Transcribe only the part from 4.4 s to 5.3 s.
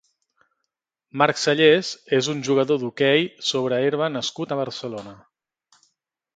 a Barcelona.